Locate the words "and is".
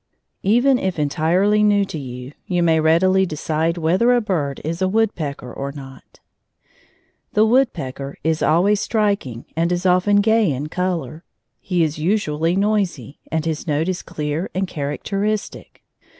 9.55-9.85